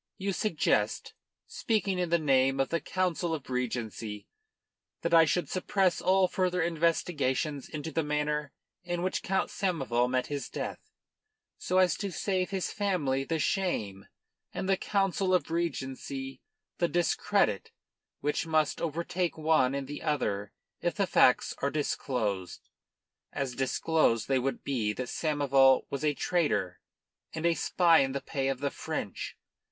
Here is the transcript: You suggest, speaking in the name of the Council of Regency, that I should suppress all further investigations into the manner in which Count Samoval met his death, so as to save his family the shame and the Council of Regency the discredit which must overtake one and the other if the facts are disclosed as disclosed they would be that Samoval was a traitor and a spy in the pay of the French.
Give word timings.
You 0.17 0.33
suggest, 0.33 1.13
speaking 1.45 1.99
in 1.99 2.09
the 2.09 2.17
name 2.17 2.59
of 2.59 2.69
the 2.69 2.79
Council 2.81 3.35
of 3.35 3.51
Regency, 3.51 4.25
that 5.01 5.13
I 5.13 5.25
should 5.25 5.47
suppress 5.47 6.01
all 6.01 6.27
further 6.27 6.59
investigations 6.59 7.69
into 7.69 7.91
the 7.91 8.01
manner 8.01 8.51
in 8.83 9.03
which 9.03 9.21
Count 9.21 9.51
Samoval 9.51 10.09
met 10.09 10.25
his 10.25 10.49
death, 10.49 10.79
so 11.59 11.77
as 11.77 11.95
to 11.97 12.11
save 12.11 12.49
his 12.49 12.71
family 12.71 13.23
the 13.23 13.37
shame 13.37 14.07
and 14.51 14.67
the 14.67 14.75
Council 14.75 15.35
of 15.35 15.51
Regency 15.51 16.41
the 16.79 16.87
discredit 16.87 17.69
which 18.21 18.47
must 18.47 18.81
overtake 18.81 19.37
one 19.37 19.75
and 19.75 19.87
the 19.87 20.01
other 20.01 20.51
if 20.81 20.95
the 20.95 21.05
facts 21.05 21.53
are 21.59 21.69
disclosed 21.69 22.69
as 23.31 23.53
disclosed 23.53 24.27
they 24.27 24.39
would 24.39 24.63
be 24.63 24.93
that 24.93 25.09
Samoval 25.09 25.85
was 25.91 26.03
a 26.03 26.15
traitor 26.15 26.79
and 27.35 27.45
a 27.45 27.53
spy 27.53 27.99
in 27.99 28.13
the 28.13 28.21
pay 28.21 28.47
of 28.47 28.61
the 28.61 28.71
French. 28.71 29.37